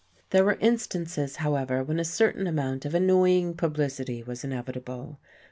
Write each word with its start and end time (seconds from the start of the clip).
There 0.31 0.43
were 0.43 0.57
instances, 0.59 1.35
however, 1.35 1.83
when 1.83 1.99
a 1.99 2.03
certain 2.03 2.47
amount 2.47 2.85
of 2.85 2.95
annoying 2.95 3.53
publicity 3.53 4.23
was 4.23 4.43
inevitable. 4.43 5.19